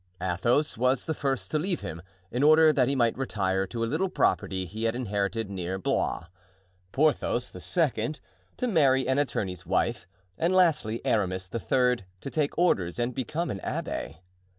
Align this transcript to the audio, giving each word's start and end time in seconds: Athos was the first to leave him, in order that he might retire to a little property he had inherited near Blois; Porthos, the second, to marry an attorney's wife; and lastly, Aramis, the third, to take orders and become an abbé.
Athos 0.19 0.79
was 0.79 1.05
the 1.05 1.13
first 1.13 1.51
to 1.51 1.59
leave 1.59 1.81
him, 1.81 2.01
in 2.31 2.41
order 2.41 2.73
that 2.73 2.87
he 2.87 2.95
might 2.95 3.15
retire 3.15 3.67
to 3.67 3.83
a 3.83 3.85
little 3.85 4.09
property 4.09 4.65
he 4.65 4.85
had 4.85 4.95
inherited 4.95 5.47
near 5.51 5.77
Blois; 5.77 6.25
Porthos, 6.91 7.51
the 7.51 7.59
second, 7.61 8.19
to 8.57 8.67
marry 8.67 9.07
an 9.07 9.19
attorney's 9.19 9.63
wife; 9.63 10.07
and 10.39 10.55
lastly, 10.55 11.05
Aramis, 11.05 11.47
the 11.47 11.59
third, 11.59 12.05
to 12.21 12.31
take 12.31 12.57
orders 12.57 12.97
and 12.97 13.13
become 13.13 13.51
an 13.51 13.59
abbé. 13.59 14.15